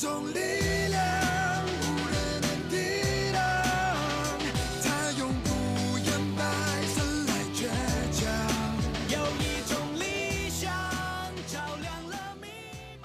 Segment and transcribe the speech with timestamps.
[0.00, 0.40] 种力
[0.88, 0.98] 量
[1.82, 2.74] 无人能抵
[3.34, 3.38] 挡，
[4.82, 6.08] 它永不言
[6.38, 6.42] 败，
[6.86, 7.68] 生来倔
[8.10, 8.24] 强。
[9.10, 10.72] 有一种理想
[11.46, 12.48] 照亮了迷
[13.02, 13.04] 茫。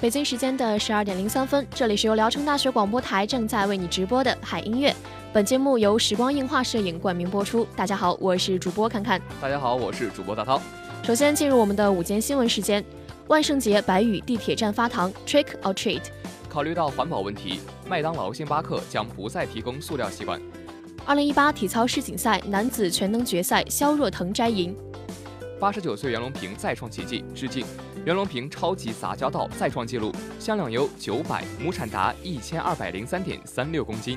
[0.00, 4.96] 北京时间的十二点零三分，这里是由聊城大学广播台正在为你直播的海音乐。
[5.34, 7.66] 本节目由时光映画摄影冠名播出。
[7.74, 9.20] 大家好，我是主播侃侃。
[9.42, 10.62] 大家好，我是主播大涛。
[11.02, 12.84] 首先进入我们的午间新闻时间。
[13.26, 16.02] 万圣节，白宇地铁站发糖，Trick or treat。
[16.48, 20.40] 考虑到环保问题，麦当劳、星巴克将不再提供塑料吸管。
[21.04, 24.72] 二零一八体操世锦赛男子全能决赛，肖若腾摘银。
[25.58, 27.66] 八十九岁袁隆平再创奇迹，致敬。
[28.04, 34.16] 袁隆平超级杂交稻再创纪录，销量有九百，亩产达一千二百零三点三六公斤。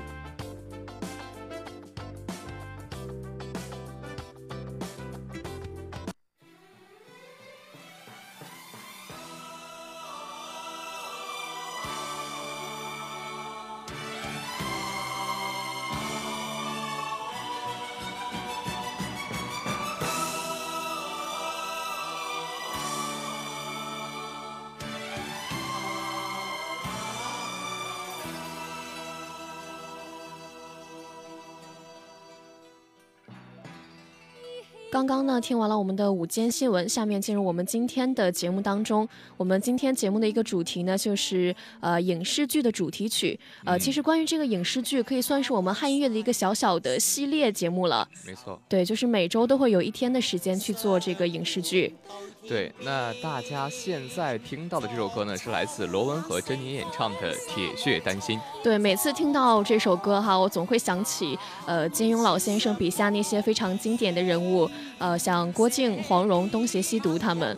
[34.98, 39.08] 刚刚呢，听完了我们的午间新闻，下面进入我们今天的节目当中。
[39.38, 43.40] 我们今天节目的一个主题呢，就是呃影视剧的主题曲。
[43.64, 48.10] 呃，其实关于这个影视剧，可以算是我们汉音乐的一个小小的系列节目了。
[48.26, 51.94] 没错，对，就是每周都会有一天的时间去做这个影视剧。
[52.48, 58.40] 对，那大家现在听到的这首歌呢，是来自罗文和珍妮演唱的《铁血丹心》。
[58.64, 61.38] 对，每次听到这首歌哈，我总会想起
[61.68, 67.58] 呃金庸老先生笔下那些非常经典的人物，呃，像郭靖、黄蓉、东邪西毒他们。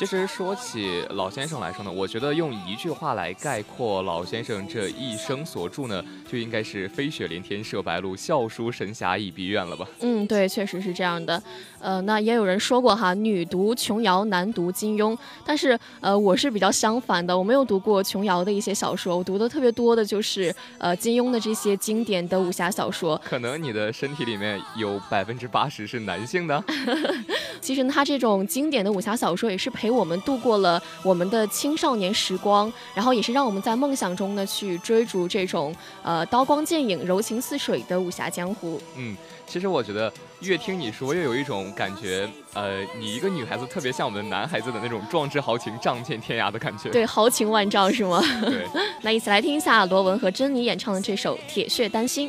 [0.00, 9.86] 其实说起老先生来说呢，我觉得用一句话来概括老先生这一生所著呢，就应该是“飞雪连天射白鹿，笑书神侠倚碧鸳”了吧？
[10.00, 11.42] 嗯，对，确实是这样的。
[11.80, 15.14] 呃，那也有人说过哈，女读琼瑶，男读金庸。
[15.44, 23.20] 但是呃，我是比较相反的，我没有读过琼瑶的一些小说，我读的特别多的就是呃金庸的这些经典的武侠小说。
[23.22, 26.64] 可能你的身体里面有百分之八十是男性的。
[27.60, 29.89] 其实他这种经典的武侠小说也是陪。
[29.90, 38.80] 我们度过了我们的青少年时光，然后也是让我们在梦想中呢去追逐这种呃刀光剑影、柔情似水的武侠江湖。
[38.96, 46.90] 嗯，其实我觉得越听你说，越有一种感觉，呃，你一个女孩子特别像我们男孩子的那种壮志豪情、仗剑天涯的感觉。
[46.90, 48.22] 对，豪情万丈是吗？
[48.42, 48.66] 对。
[49.02, 52.28] 那一起来听一下罗文和珍妮演唱的这首《铁血丹心》。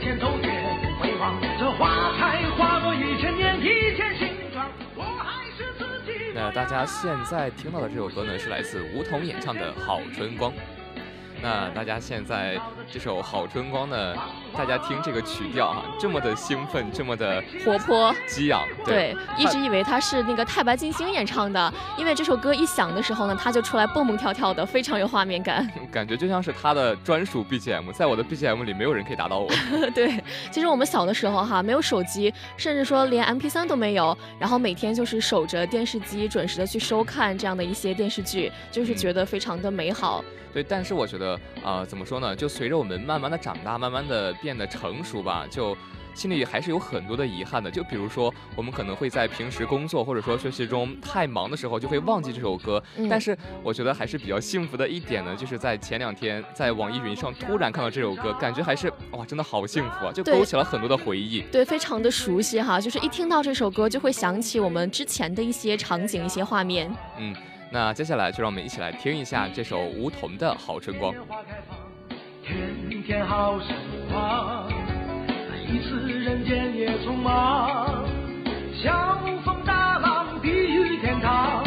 [0.00, 0.48] 前走，也
[0.82, 1.38] 不回望。
[1.58, 4.66] 这花开花落一千年，一见形状，
[4.96, 6.32] 我还是自己。
[6.34, 10.50] 那大家现在听到的这首歌呢，是来自梧桐演唱的《好春光》。
[11.42, 12.58] 那大家现在
[12.90, 14.14] 这首《好春光》呢，
[14.56, 29.50] 大家听这个曲调哈，这么的兴奋，这么的活泼、激昂，对，一直以为他是那个太白金星演唱的，因为这首歌一响的时候呢，他就出来蹦蹦跳跳的，非常有画面感， 感觉就像是他的专属 BGM，在我的 BGM 里没有人可以打倒我。
[29.94, 40.24] 对，其实我们小的时候哈，没有手机，甚至说连 MP3 都没有，然后每天就是守着电视机，准时的去收看这样的一些电视剧，就是觉得非常的美好。
[40.52, 42.34] 对，但是我觉得，呃，怎么说呢？
[42.34, 45.76] 就随着我们慢慢的长大，慢慢的变得成熟吧，就
[46.12, 47.70] 心里还是有很多的遗憾的。
[47.70, 52.82] 就比如说，我们可能会在平时工作或者说学习中太忙的时候，就会忘记这首歌。
[52.96, 60.12] 嗯、但是我觉得还是比较幸福的一点呢，就是在前两天在网易云上突然看到这首歌，感觉还是哇，真的好幸福啊！
[60.12, 61.42] 就勾起了很多的回忆。
[61.52, 66.92] 对，非常的熟悉哈，就是一听到这首歌，就会想起我们之前的一些场景、一些画面。
[67.18, 67.32] 嗯。
[67.72, 71.14] 那接下来就让我们一起来听一下这首梧桐的好春光。
[72.42, 73.68] 天天好生
[74.10, 74.68] 活，
[75.68, 78.04] 一次人间也匆忙。
[78.82, 81.62] 小风大浪，碧玉天堂，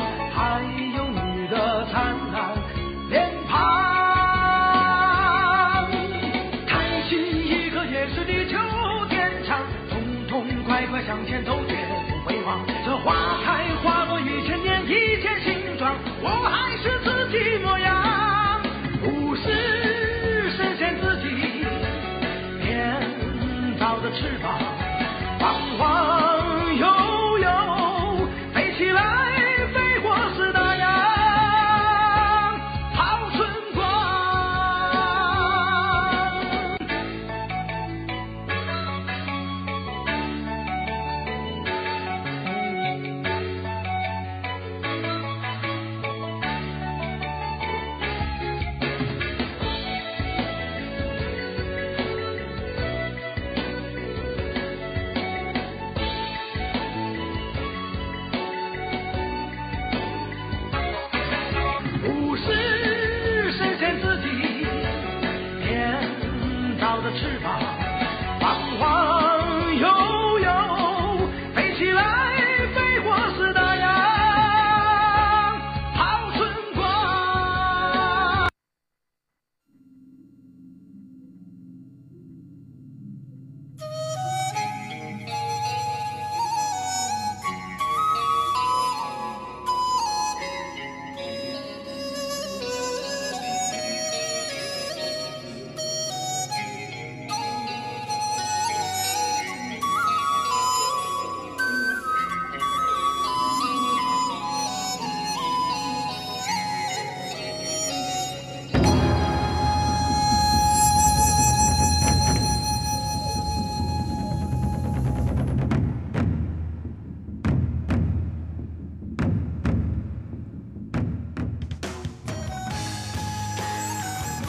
[16.24, 16.63] 我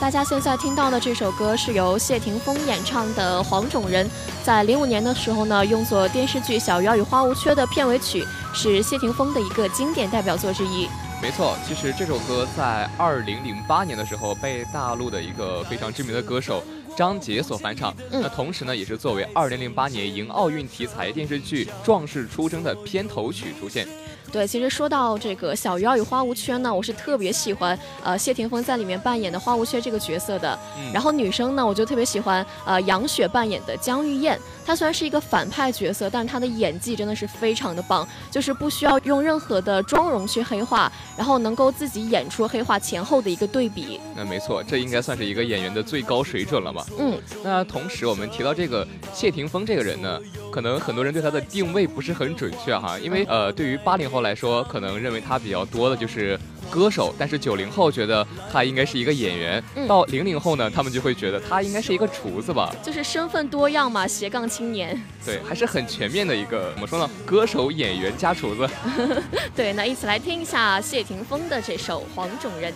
[0.05, 4.07] 大家现在听到的这首歌是由谢霆锋演唱的《黄种人》，
[4.43, 10.87] 在零五年的时候呢，用作电视剧《小鱼儿与花无缺》的片尾曲，是谢霆锋的一个经典代表作之一。
[11.23, 16.63] 没错，其实这首歌在二零零八年的时候被大陆的一个非常知名的歌手
[16.95, 23.89] 张杰所翻唱，嗯那同时呢，也是作为二零零八年迎奥运题材电视剧《壮士出征》的片头曲出现。
[24.35, 30.59] 对，其实说到这个《小鱼儿与花无缺》呢，我是特别喜欢呃谢霆锋在里面扮演的花无缺这个角色的。
[30.77, 34.37] 嗯然后女生呢，我就特别喜欢呃杨雪扮演的江玉燕。
[34.65, 44.01] 她虽然是一个反派角色，但是他的演技真的是非常的棒，就是不需要用任何的妆容去黑化，然后能够自己演出黑化前后的一个对比。
[44.17, 46.85] 那没错，这应该算是一个演员的最高水准了吧？
[46.99, 50.19] 嗯，那同时我们提到这个谢霆锋这个人呢，
[50.51, 56.39] 可能很多人对他的定位不是很准确哈，因为呃，对于八零后来说，可能认为他比较多的就是
[56.71, 59.63] 歌手，但是九零后觉得他应该是一个演员。
[59.77, 62.75] 嗯到零零后呢，他们就会觉得他应该是一个厨子吧？
[62.83, 65.03] 就是身份多样嘛，斜杠青年。
[65.27, 67.11] 对，还是很全面的一个怎么说呢？
[67.27, 68.71] 歌手、演员加厨子。
[69.57, 72.73] 对，那一起来听一下谢霆锋的这首《黄种人》。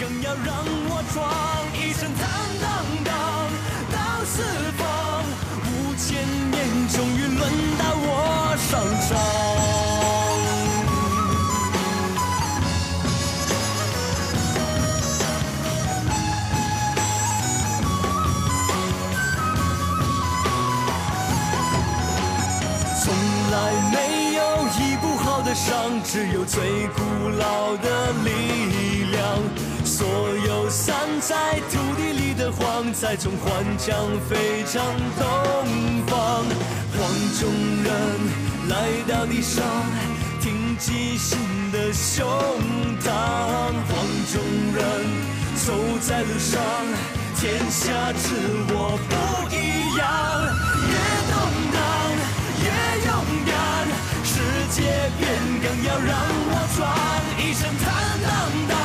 [0.00, 1.14] 更要让我闯
[1.74, 2.26] 一声坦
[2.62, 2.68] 荡
[3.04, 3.12] 荡
[3.92, 4.42] 到四
[4.78, 5.24] 方，
[5.66, 6.06] 五千
[6.50, 7.42] 年终于轮
[7.78, 8.72] 到我上
[9.08, 9.75] 场。
[25.56, 29.40] 上，只有最古老的力量。
[29.84, 30.06] 所
[30.46, 33.96] 有散在土地里的黄，在中环将
[34.28, 34.84] 飞向
[35.18, 35.26] 东
[36.06, 36.44] 方。
[36.92, 36.98] 黄
[37.40, 37.48] 种
[37.82, 37.90] 人
[38.68, 38.74] 来
[39.08, 39.64] 到地上，
[40.42, 41.38] 挺起新
[41.72, 42.26] 的胸
[43.00, 43.08] 膛。
[43.08, 43.96] 黄
[44.30, 44.42] 种
[44.76, 44.80] 人
[45.56, 45.72] 走
[46.02, 46.60] 在路上，
[47.36, 48.26] 天下之
[48.68, 49.14] 我不
[49.54, 50.75] 一样。
[54.76, 56.12] 世界变更要让
[56.52, 56.84] 我闯
[57.40, 57.88] 一声坦
[58.20, 58.28] 荡
[58.68, 58.76] 荡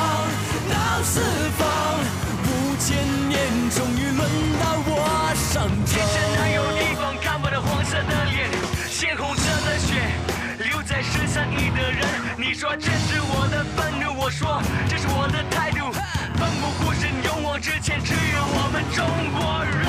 [0.72, 1.20] 到四
[1.58, 1.60] 方。
[2.48, 2.48] 五
[2.80, 2.96] 千
[3.28, 3.36] 年
[3.68, 4.24] 终于轮
[4.56, 4.90] 到我
[5.52, 5.84] 上场。
[5.84, 8.48] 天下哪有地方看不到黄色的脸，
[8.88, 10.00] 鲜红色的血
[10.64, 12.08] 留在十三亿的人。
[12.38, 15.92] 你说这是我的愤怒，我说这是我的态度。
[15.92, 19.04] 奋不顾身勇往直前，只有我们中
[19.36, 19.82] 国人。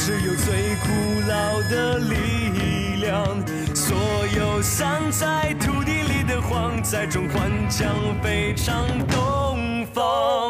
[0.00, 0.88] 只有最古
[1.28, 3.26] 老的力量。
[3.74, 3.96] 所
[4.36, 10.47] 有散在土地里的黄，在中环将飞向东方。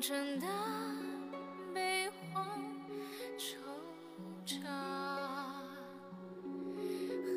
[0.00, 0.46] 红尘的
[1.74, 2.42] 悲欢
[3.36, 3.56] 惆
[4.46, 4.64] 怅，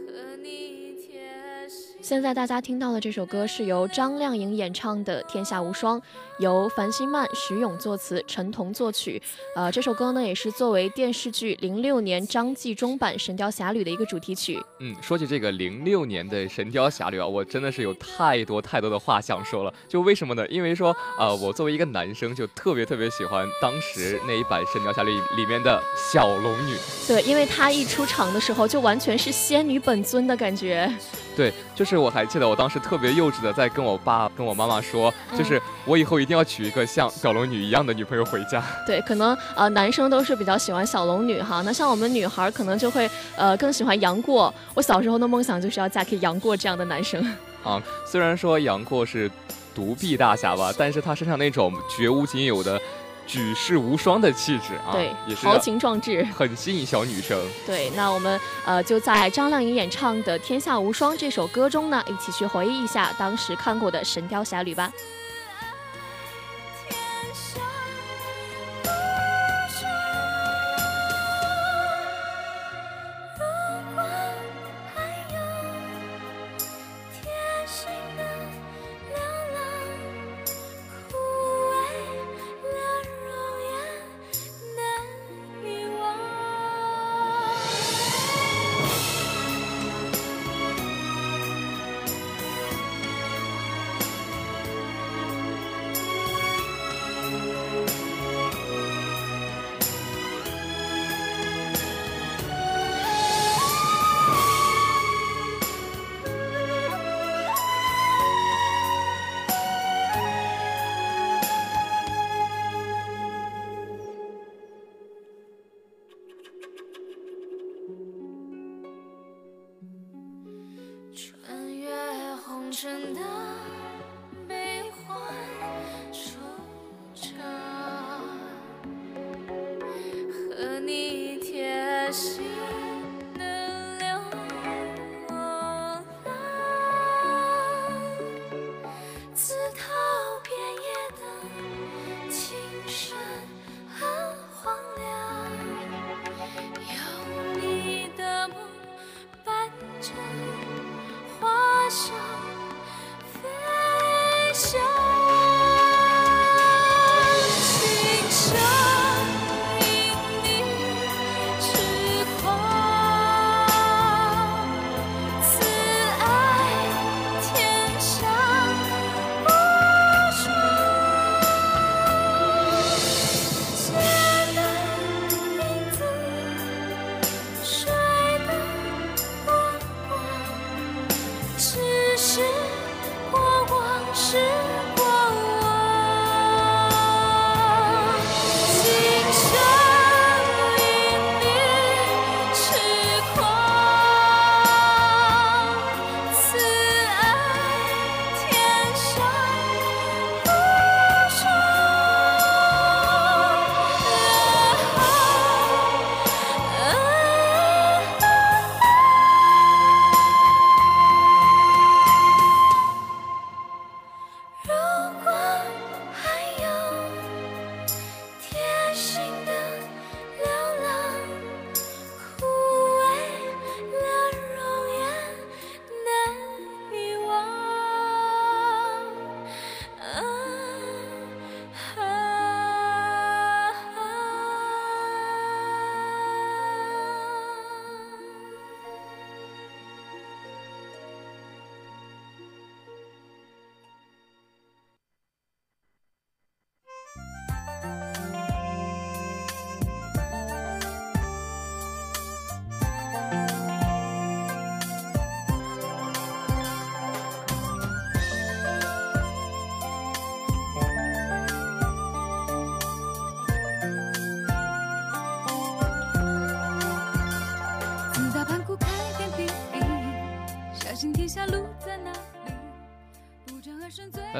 [0.07, 1.97] 和你贴心。
[2.01, 5.99] 现在大家听到的这首歌是由张靓颖演唱的《天下无双》，
[6.39, 9.21] 由樊星曼、徐勇作词，陈彤作曲。
[9.57, 14.57] 呃，这首歌呢也是作为电视剧零六年张纪中版《神雕侠侣》的一个主题曲。
[14.85, 19.73] 嗯，说起这个零六年的《神雕侠侣》啊，我真的是有太多太多的话想说了。
[19.87, 20.45] 就为什么呢？
[20.49, 26.75] 因为说，呃，我作为一个男生，就特别特别喜欢当时那一版《神雕侠侣》里面的小龙女。
[27.07, 30.93] 对，因为她一出场的时候就完全是仙女本尊的感觉。
[31.33, 38.61] 对，就是我还记得我当时特别幼稚的在跟我爸跟我妈妈说，嗯就是我以后一定要娶一个像小龙女一样的女朋友回家。
[38.85, 44.53] 对，可能呃男生都是比较喜欢小龙女哈，那像我们女孩儿可能就会呃更喜欢杨过。
[44.73, 47.23] 我小时候的梦想就是要嫁给杨过这样的男生。
[47.63, 49.29] 啊，虽然说杨过是
[49.73, 52.79] 独臂大侠吧，但是他身上那种绝无仅有的
[53.25, 56.23] 举世无双的气质啊，对也，是豪情壮志。
[56.35, 57.39] 很吸引小女生。
[57.65, 64.91] 对，那我们呃就在张靓颖演唱的《天下无双》这首歌中呢，一起去回忆一下当时看过的《神雕侠侣》吧。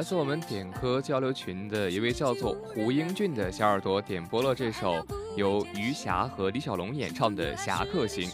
[0.04, 5.02] 自我们点歌交流群的一位叫做胡英俊的小耳朵点播了这首
[5.34, 8.28] 由余霞和李小龙演唱的《侠客行》。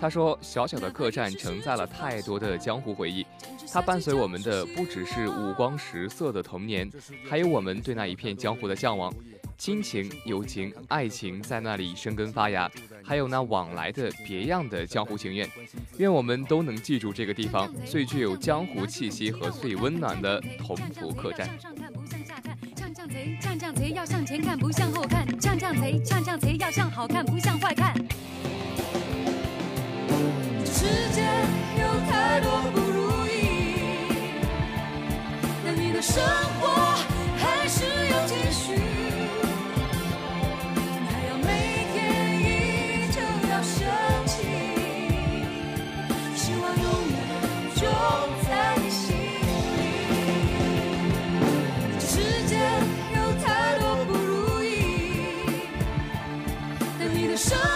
[0.00, 3.24] 他说：“小小的客栈承载了太多的江湖回忆，
[3.72, 6.90] 它伴随我们的不只是五光十色的童年，
[7.30, 9.14] 还有我们对那一片江湖的向往。
[9.58, 12.70] 亲情、友情、爱情在那里生根发芽，
[13.02, 15.48] 还有那往来的别样的江湖情缘。
[15.96, 27.94] 愿我们都能记住这个地方最具有江湖气息和最温暖的同福客栈。”上看不向下看，唱唱贼，唱唱贼要向前看，不向后看，唱唱贼，唱唱贼要向好看，不向坏看。
[30.64, 31.22] 这世界
[31.80, 33.80] 有太多不如意，
[35.64, 36.22] 那你的生
[36.60, 36.94] 活
[57.36, 57.75] 生。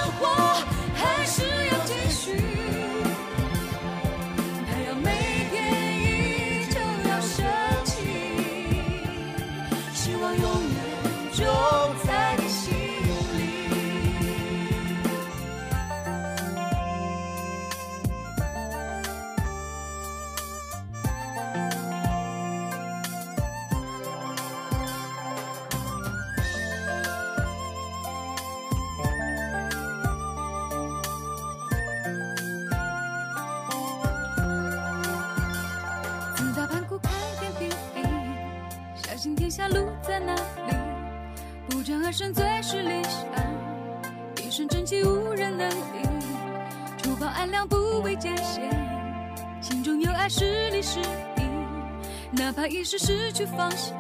[52.33, 53.95] 哪怕一时失去方向，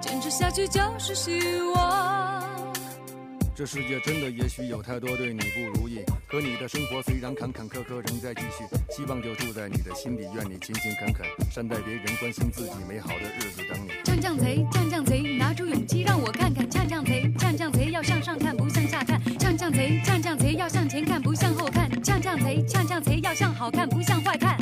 [0.00, 2.44] 坚持下去就是希望。
[3.56, 13.90] 这世界真的也许有太多对你不如意，可你的生活虽然坎坎坷坷仍在继续，希望就住在你的心底，愿你勤勤恳恳，善待别人，关心自己，美好的日子等你。
[14.02, 16.68] 降降贼，降降贼，拿出勇气让我看看。
[16.68, 19.20] 降降贼，降降贼，要向上看，不向下看。
[19.38, 21.88] 降降贼，降降贼，要向前看，不向后看。
[22.02, 24.58] 降降贼，降降贼，要向好看，不向坏看。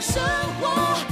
[0.00, 0.18] 生
[0.60, 1.09] 活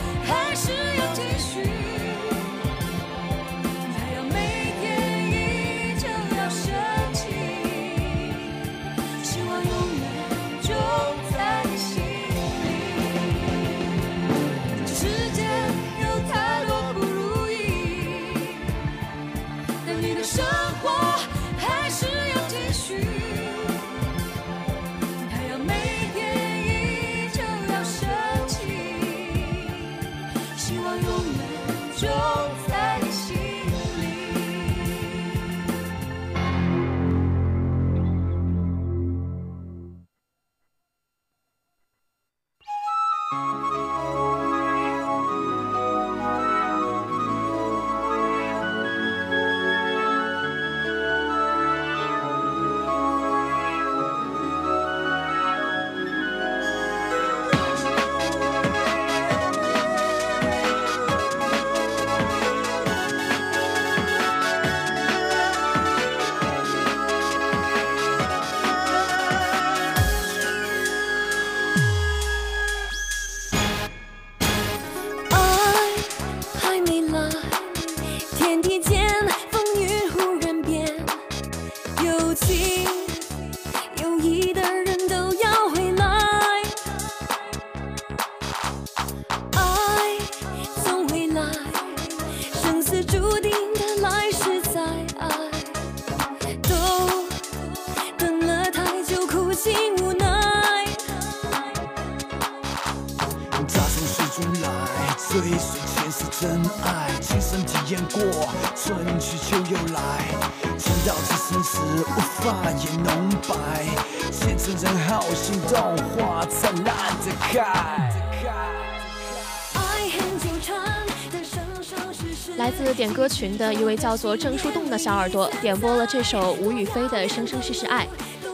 [122.56, 128.04] 来自点歌群的一位叫做郑树洞的小耳朵点播了这首吴雨霏的《生生世世爱》。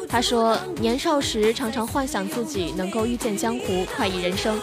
[0.08, 4.60] 他说，年少时常常幻想自己能够遇见江湖，快意人生，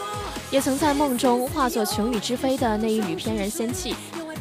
[0.50, 3.96] 也曾在梦中化作琼宇之飞的那一缕翩然仙气。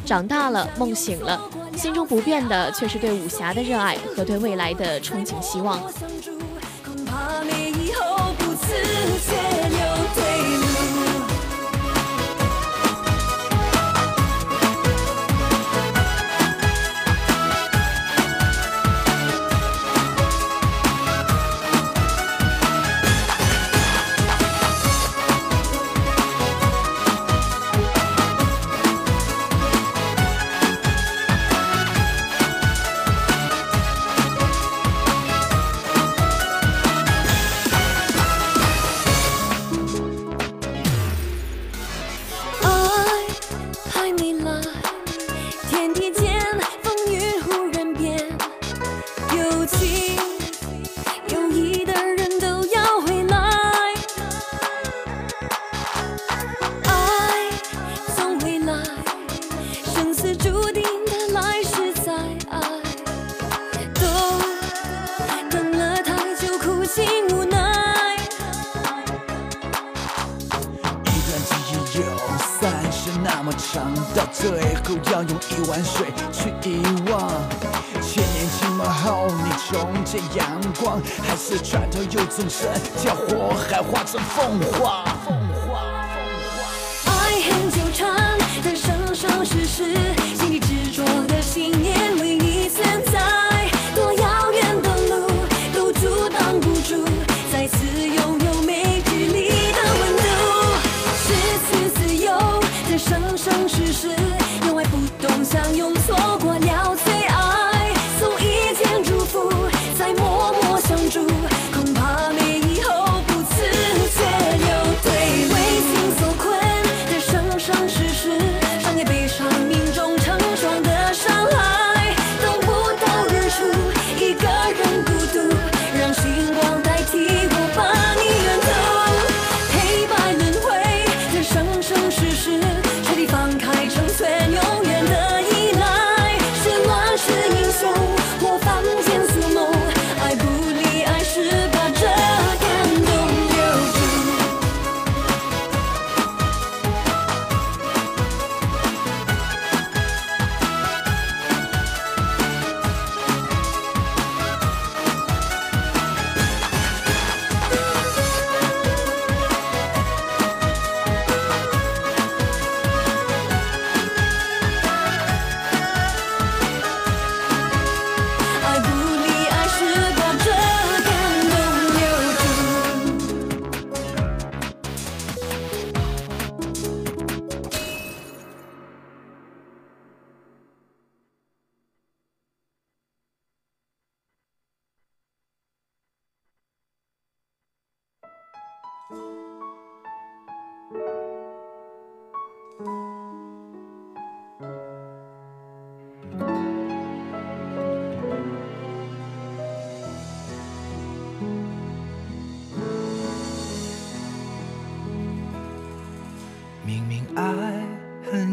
[0.05, 1.41] 长大了，梦醒了，
[1.77, 5.79] 心中不变的却是对武侠的热爱和对未来的憧憬希望。
[6.83, 8.73] 恐怕没以后，不辞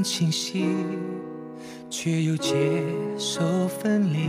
[0.02, 0.66] 清晰，
[1.90, 2.54] 却又接
[3.16, 4.28] 受分离，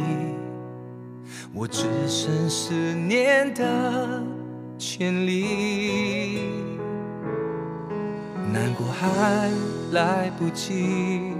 [1.54, 4.24] 我只剩思念的
[4.78, 6.40] 权利。
[8.52, 9.52] 难过还
[9.92, 11.34] 来不及，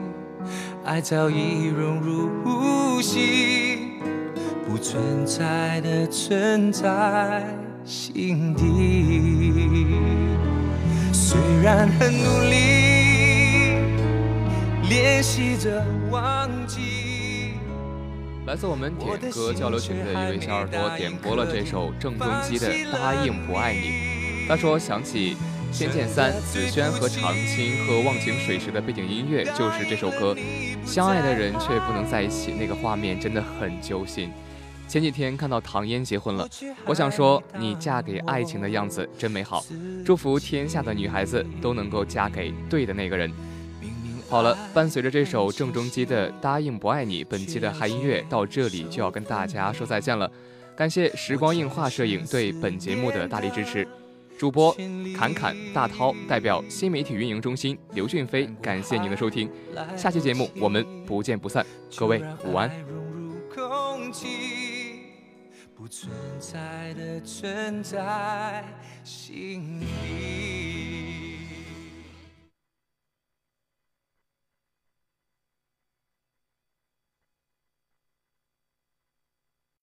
[0.86, 3.94] 爱早已融入呼吸，
[4.68, 7.44] 不存在的存在
[7.84, 9.88] 心底。
[11.12, 12.79] 虽然很努力
[14.90, 17.54] 练习着忘记，
[18.48, 24.46] 来自我们点歌交流群的一位小耳朵点播了这首郑中基的《答应不爱你》。
[24.48, 25.36] 他说想起
[25.72, 30.36] 《仙剑三》紫萱和长青喝忘情水时的背景音乐就是这首歌，
[30.84, 34.32] 相爱的人却不能在一起，那个画面真的很揪心。
[34.88, 36.50] 前几天看到唐嫣结婚了，
[36.88, 39.64] 我想说你嫁给爱情的样子真美好，
[40.04, 43.32] 祝福天下的女孩子都能够嫁给对的那个人。
[44.30, 50.32] 好了，伴随着这首郑中基的《答应不爱你》，本期的嗨音乐到这里就要跟大家说再见了。
[50.76, 53.88] 感谢时光映画摄影对本节目的大力支持。
[54.38, 54.72] 主播
[55.18, 59.50] 侃侃大涛代表新媒体运营中心刘俊飞，感谢您的收听。
[59.98, 61.66] 下期节目我们不见不散，
[61.98, 62.72] 各位午安。
[65.76, 68.64] 不存在的存在
[69.04, 70.79] 心里。